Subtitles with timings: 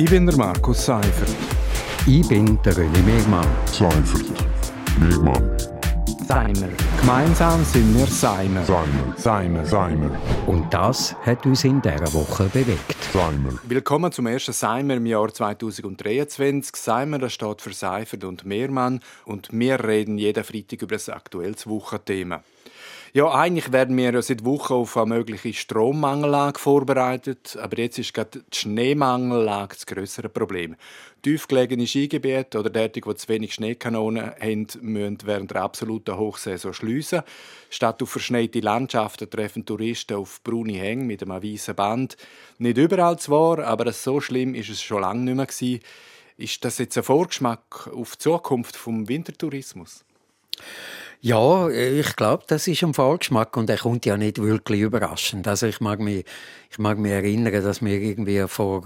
[0.00, 1.28] Ich bin der Markus Seifert.
[2.06, 3.46] Ich bin der René Megmann.
[3.66, 4.32] Seifert.
[4.98, 5.58] Megmann.
[6.26, 6.70] Seimer.
[6.98, 8.64] Gemeinsam sind wir Seimer.
[8.64, 9.14] Seimer.
[9.18, 9.66] Seimer.
[9.66, 10.10] Seimer.
[10.46, 12.96] Und das hat uns in dieser Woche bewegt.
[13.12, 13.58] Seimer.
[13.64, 16.76] Willkommen zum ersten Seimer im Jahr 2023.
[16.76, 21.66] Seimer das steht für Seifert und Mehrmann und wir reden jeden Freitag über das aktuelles
[21.66, 22.42] Wochenthema.
[23.12, 28.38] Ja, eigentlich werden wir seit Wochen auf eine mögliche Strommangellage vorbereitet, aber jetzt ist gerade
[28.38, 30.76] die Schneemangellage das größere Problem.
[31.22, 37.22] Tiefgelegene Skigebiete oder dort, die zu wenig Schneekanonen haben, müssen während der absoluten Hochsaison schliessen.
[37.68, 42.16] Statt auf verschneite Landschaften treffen Touristen auf braune Hänge mit einem weißen Band.
[42.58, 45.46] Nicht überall zwar, aber so schlimm ist es schon lange nicht mehr.
[45.46, 45.80] Gewesen.
[46.36, 50.04] Ist das jetzt ein Vorgeschmack auf die Zukunft vom Wintertourismus?
[51.22, 55.46] Ja, ich glaube, das ist ein Vorgeschmack und er kommt ja nicht wirklich überraschend.
[55.46, 56.24] Also ich mag mich,
[56.70, 58.84] ich mag mich erinnern, dass wir irgendwie vor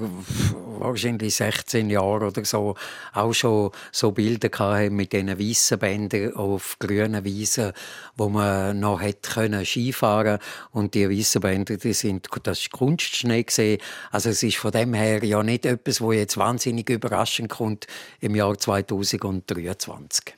[0.81, 2.75] wahrscheinlich 16 Jahren oder so
[3.13, 7.71] auch schon so Bilder hatten mit diesen weißen Bändern auf grünen Wiesen,
[8.17, 10.41] wo man noch hätte können Skifahren
[10.73, 13.81] und die weißen Bänder, die sind, das ist Kunstschnee gesehen.
[14.11, 17.87] Also es ist von dem her ja nicht etwas, wo jetzt wahnsinnig überraschend kommt
[18.19, 20.35] im Jahr 2023.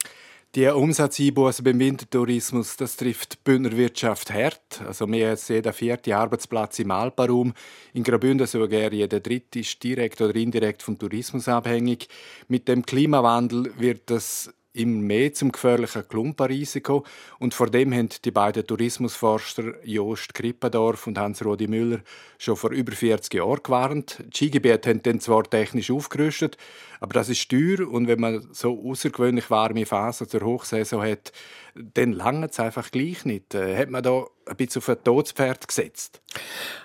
[0.56, 4.80] Die Umsatzeinbußen beim Wintertourismus, das trifft die Bündner Wirtschaft hart.
[4.86, 7.52] Also mehr als jeder vierte Arbeitsplatz im Alpenraum.
[7.92, 12.08] In Graubünden sogar jeder dritte ist direkt oder indirekt vom Tourismus abhängig.
[12.48, 17.04] Mit dem Klimawandel wird das immer mehr zum gefährlichen Klumpenrisiko.
[17.38, 22.00] Und vor dem haben die beiden Tourismusforscher Jost Krippendorf und Hans-Rudi Müller
[22.38, 24.22] schon vor über 40 Jahren gewarnt.
[24.26, 26.56] Die Skigebiete haben dann zwar technisch aufgerüstet,
[27.00, 31.32] aber das ist teuer und wenn man so außergewöhnlich warme Phasen zur Hochsaison hat,
[31.74, 33.54] dann lange es einfach gleich nicht.
[33.54, 36.20] Äh, hat man da ein bisschen auf ein Todspferd gesetzt?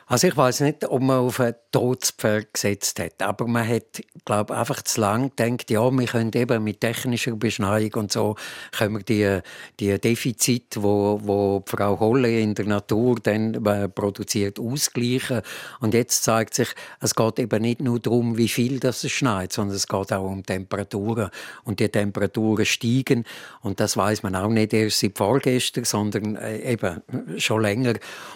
[0.07, 4.57] Also ich weiß nicht, ob man auf ein Todspferd gesetzt hat, aber man hat, glaube
[4.57, 8.35] einfach zu lang gedacht, ja, wir können eben mit technischer Beschneiung und so
[8.73, 9.39] können wir die,
[9.79, 15.43] die Defizite, wo, wo Frau Holle in der Natur dann äh, produziert, ausgleichen.
[15.79, 16.69] Und jetzt zeigt sich,
[16.99, 20.25] es geht eben nicht nur darum, wie viel das es schneit, sondern es geht auch
[20.25, 21.29] um Temperaturen
[21.63, 23.23] und die Temperaturen steigen
[23.61, 27.01] und das weiß man auch nicht erst seit vorgestern, sondern äh, eben
[27.37, 27.93] schon länger.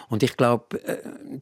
[0.09, 0.97] Und ich glaube, äh,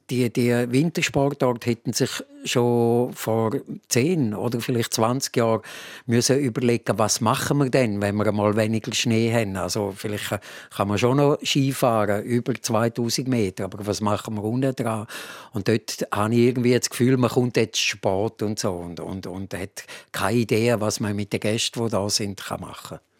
[0.09, 3.51] die, die Wintersportart hätten sich schon vor
[3.89, 5.61] 10 oder vielleicht 20 Jahren
[6.06, 9.56] müssen überlegen, was machen wir denn, wenn wir mal weniger Schnee haben.
[9.56, 10.39] Also vielleicht
[10.75, 15.07] kann man schon noch Skifahren über 2000 Meter, aber was machen wir unten dran?
[15.51, 19.28] Und dort habe ich irgendwie das Gefühl, man kommt jetzt Sport und so und, und,
[19.28, 23.12] und hat keine Idee, was man mit den Gästen, die da sind, machen kann.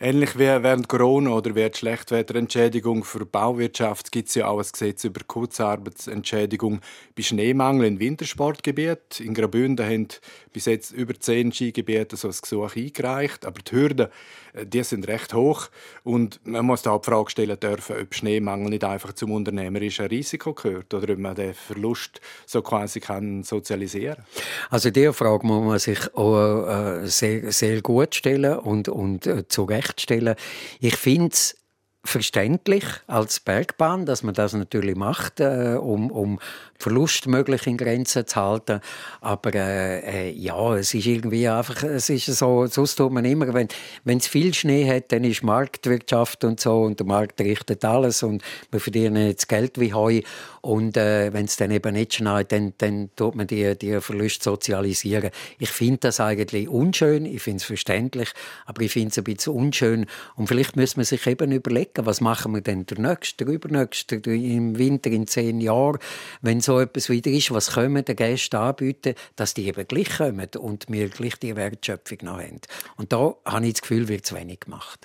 [0.00, 5.02] Ähnlich wie während Corona oder während Schlechtwetterentschädigung für Bauwirtschaft gibt es ja auch ein Gesetz
[5.02, 6.80] über Kurzarbeitsentschädigung
[7.16, 9.26] bei Schneemangel in Wintersportgebieten.
[9.26, 10.06] In Graubünden haben
[10.52, 14.06] bis jetzt über zehn Skigebiete so ein Gesuch eingereicht, aber die Hürden
[14.52, 15.68] äh, die sind recht hoch
[16.04, 20.54] und man muss auch die Frage stellen dürfen, ob Schneemangel nicht einfach zum unternehmerischen Risiko
[20.54, 24.24] gehört oder ob man den Verlust so quasi kann sozialisieren.
[24.70, 29.46] Also diese Frage muss man sich auch äh, sehr, sehr gut stellen und, und äh,
[29.48, 30.34] zu Recht stellen.
[30.80, 31.56] Ich finde es
[32.04, 36.38] verständlich als Bergbahn, dass man das natürlich macht, äh, um, um
[36.78, 38.80] Verlust möglich in Grenzen zu halten.
[39.20, 43.52] Aber äh, äh, ja, es ist irgendwie einfach, es ist so, sonst tut man immer,
[43.52, 48.22] wenn es viel Schnee hat, dann ist Marktwirtschaft und so und der Markt richtet alles
[48.22, 50.20] und wir verdienen jetzt Geld wie Heu.
[50.60, 54.44] Und äh, wenn es dann eben nicht schneit, dann, dann tut man die, die Verluste
[54.44, 55.30] sozialisieren.
[55.58, 58.30] Ich finde das eigentlich unschön, ich finde es verständlich,
[58.66, 60.06] aber ich finde es ein bisschen unschön.
[60.36, 64.16] Und vielleicht müssen wir sich eben überlegen, was machen wir denn der nächste, der übernächste,
[64.16, 65.98] im Winter in zehn Jahren,
[66.42, 70.48] wenn so etwas wieder ist, was können den Gästen anbieten, dass die eben gleich kommen
[70.58, 72.60] und wir gleich die Wertschöpfung noch haben.
[72.96, 75.00] Und da habe ich das Gefühl, wird zu wenig gemacht.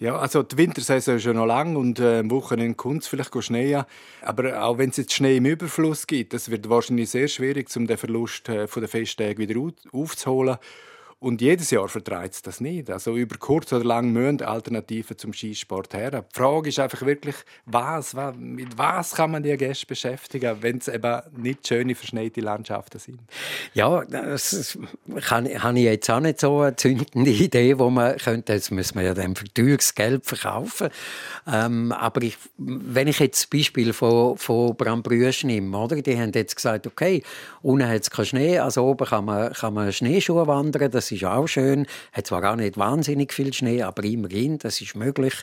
[0.00, 3.34] Ja, also die Wintersaison ist ja noch lang und äh, am Wochenende kommt es vielleicht
[3.42, 3.82] Schnee
[4.22, 7.88] Aber auch wenn es jetzt Schnee im Überfluss gibt, das wird wahrscheinlich sehr schwierig, um
[7.88, 9.60] den Verlust äh, von den Festtagen wieder
[9.92, 10.58] aufzuholen.
[11.20, 12.90] Und jedes Jahr vertreibt es das nicht.
[12.90, 16.10] Also über kurz oder lang müssen Alternativen zum Skisport her.
[16.12, 17.34] Die Frage ist einfach wirklich,
[17.66, 22.40] was, was, mit was kann man die Gäste beschäftigen, wenn es eben nicht schöne, verschneite
[22.40, 23.18] Landschaften sind?
[23.74, 24.78] Ja, das
[25.30, 25.48] habe
[25.78, 29.14] ich jetzt auch nicht so eine zündende Idee, wo man könnte, jetzt müssen wir ja
[29.14, 30.88] dann für teures Geld verkaufen.
[31.48, 36.00] Ähm, aber ich, wenn ich jetzt das Beispiel von, von Brambrüsch nehme, oder?
[36.00, 37.24] die haben jetzt gesagt, okay,
[37.60, 41.12] unten hat es keinen Schnee, also oben kann man, kann man Schneeschuhe wandern, das das
[41.12, 41.86] ist auch schön.
[42.12, 45.34] Hat zwar auch nicht wahnsinnig viel Schnee, aber immerhin, das ist möglich.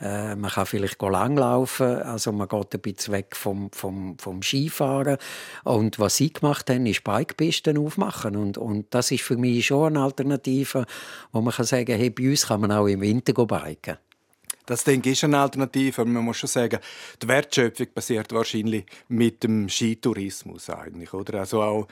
[0.00, 5.18] Äh, man kann vielleicht langlaufen, also man geht ein bisschen weg vom, vom, vom Skifahren.
[5.64, 8.36] Und was sie gemacht haben, ist Bikepisten aufmachen.
[8.36, 10.86] Und, und das ist für mich schon eine Alternative,
[11.32, 13.96] wo man kann sagen, hey, bei uns kann man auch im Winter biken.
[14.66, 16.02] Das denke ich ist eine Alternative.
[16.02, 16.78] Aber man muss schon sagen,
[17.20, 21.40] die Wertschöpfung passiert wahrscheinlich mit dem Skitourismus eigentlich, oder?
[21.40, 21.88] Also auch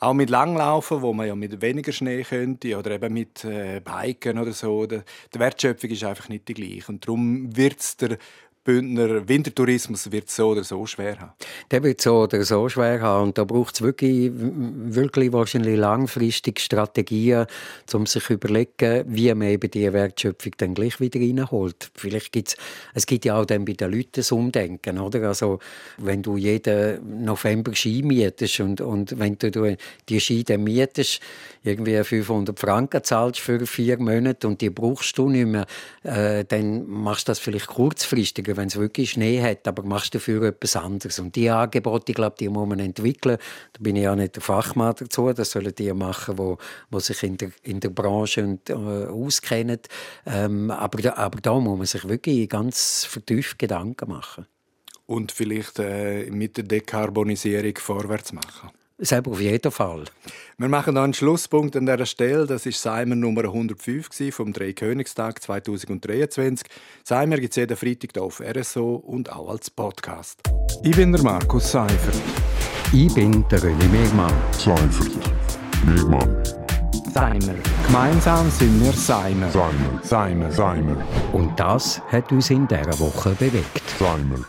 [0.00, 4.38] auch mit Langlaufen, wo man ja mit weniger Schnee könnte, oder eben mit äh, Biken
[4.38, 4.86] oder so.
[4.86, 5.02] Die
[5.34, 6.90] Wertschöpfung ist einfach nicht die gleiche.
[6.90, 8.16] Und darum wird es der
[8.62, 11.32] Bündner Wintertourismus wird so oder so schwer haben.
[11.70, 13.28] Der wird so oder so schwer haben.
[13.28, 17.46] Und da braucht es wirklich, wirklich wahrscheinlich langfristig Strategien,
[17.94, 21.90] um sich zu überlegen, wie man eben die Wertschöpfung dann gleich wieder reinholt.
[21.94, 22.56] Vielleicht gibt's,
[22.94, 25.28] es gibt ja auch dann bei den Leuten das Umdenken, oder?
[25.28, 25.58] Also,
[25.96, 29.76] wenn du jeden November Ski mietest und, und wenn du
[30.08, 31.20] die Ski dann mietest,
[31.62, 35.66] irgendwie 500 Franken zahlst für vier Monate und die brauchst du nicht mehr,
[36.02, 37.66] äh, dann machst du das vielleicht
[38.50, 41.18] kurzfristiger, wenn es wirklich Schnee hat, aber machst dafür etwas anderes.
[41.18, 43.38] Und die Angebote, ich glaube, die muss man entwickeln.
[43.72, 45.32] Da bin ich ja nicht der Fachmann dazu.
[45.32, 46.58] Das sollen die machen, wo,
[46.90, 49.80] wo sich in der, in der Branche und, äh, auskennen.
[50.26, 54.46] Ähm, aber, aber da muss man sich wirklich ganz vertieft Gedanken machen.
[55.06, 58.70] Und vielleicht äh, mit der Dekarbonisierung vorwärts machen.
[59.02, 60.04] Selber auf jeden Fall.
[60.58, 62.46] Wir machen noch einen Schlusspunkt an dieser Stelle.
[62.46, 66.66] Das ist Seimer Nummer 105 vom Dreikönigstag 2023.
[67.02, 70.40] Seimer gibt es jeden Freitag hier auf RSO und auch als Podcast.
[70.82, 72.20] Ich bin der Markus Seifert.
[72.92, 74.32] Ich bin der René Megmann.
[74.52, 75.32] Seifert.
[75.86, 76.42] Megmann.
[77.14, 77.54] Seimer.
[77.86, 79.50] Gemeinsam sind wir Seimer.
[79.50, 80.00] Seimer.
[80.02, 80.52] Seimer.
[80.52, 80.96] Seimer.
[81.32, 83.82] Und das hat uns in dieser Woche bewegt.
[83.98, 84.44] Seimer.